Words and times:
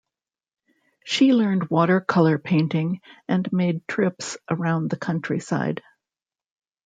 She 1.05 1.31
learned 1.31 1.69
water 1.69 2.01
colour 2.01 2.39
painting 2.39 3.01
and 3.27 3.47
made 3.53 3.87
trips 3.87 4.35
around 4.49 4.89
the 4.89 4.97
countryside. 4.97 5.83